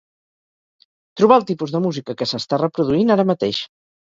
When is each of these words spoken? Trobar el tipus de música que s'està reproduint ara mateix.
Trobar 1.21 1.37
el 1.41 1.45
tipus 1.51 1.75
de 1.75 1.81
música 1.85 2.17
que 2.23 2.29
s'està 2.33 2.61
reproduint 2.63 3.17
ara 3.19 3.31
mateix. 3.35 3.63